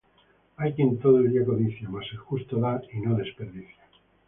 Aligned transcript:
Hay 0.57 0.73
quien 0.73 0.97
todo 0.97 1.19
el 1.19 1.29
día 1.31 1.45
codicia: 1.45 1.87
Mas 1.87 2.05
el 2.11 2.17
justo 2.17 2.59
da, 2.59 2.81
y 2.91 2.99
no 3.01 3.13
desperdicia. 3.15 3.83